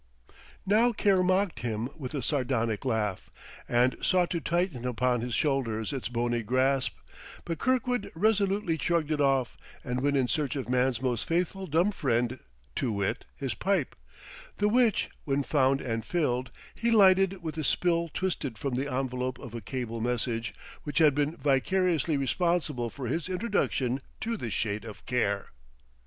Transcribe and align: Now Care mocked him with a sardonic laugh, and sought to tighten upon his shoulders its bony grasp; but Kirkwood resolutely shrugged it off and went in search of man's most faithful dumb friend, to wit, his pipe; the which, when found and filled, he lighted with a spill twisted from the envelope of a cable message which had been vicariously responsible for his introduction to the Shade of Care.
Now 0.65 0.91
Care 0.93 1.21
mocked 1.21 1.59
him 1.59 1.87
with 1.95 2.15
a 2.15 2.23
sardonic 2.23 2.85
laugh, 2.85 3.29
and 3.69 3.95
sought 4.01 4.31
to 4.31 4.39
tighten 4.41 4.83
upon 4.87 5.21
his 5.21 5.35
shoulders 5.35 5.93
its 5.93 6.09
bony 6.09 6.41
grasp; 6.41 6.97
but 7.45 7.59
Kirkwood 7.59 8.09
resolutely 8.15 8.79
shrugged 8.79 9.11
it 9.11 9.21
off 9.21 9.57
and 9.83 10.01
went 10.01 10.17
in 10.17 10.27
search 10.27 10.55
of 10.55 10.67
man's 10.67 11.03
most 11.03 11.23
faithful 11.27 11.67
dumb 11.67 11.91
friend, 11.91 12.39
to 12.77 12.91
wit, 12.91 13.25
his 13.35 13.53
pipe; 13.53 13.95
the 14.57 14.67
which, 14.67 15.11
when 15.23 15.43
found 15.43 15.81
and 15.81 16.03
filled, 16.03 16.49
he 16.73 16.89
lighted 16.89 17.43
with 17.43 17.55
a 17.59 17.63
spill 17.63 18.09
twisted 18.11 18.57
from 18.57 18.73
the 18.73 18.91
envelope 18.91 19.37
of 19.37 19.53
a 19.53 19.61
cable 19.61 20.01
message 20.01 20.55
which 20.81 20.97
had 20.97 21.13
been 21.13 21.37
vicariously 21.37 22.17
responsible 22.17 22.89
for 22.89 23.05
his 23.05 23.29
introduction 23.29 24.01
to 24.19 24.35
the 24.35 24.49
Shade 24.49 24.83
of 24.83 25.05
Care. 25.05 25.49